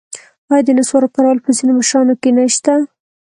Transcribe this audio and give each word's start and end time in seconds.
آیا 0.51 0.63
د 0.65 0.69
نصوارو 0.77 1.13
کارول 1.15 1.37
په 1.45 1.51
ځینو 1.57 1.71
مشرانو 1.79 2.13
کې 2.21 2.29
نشته؟ 2.37 2.73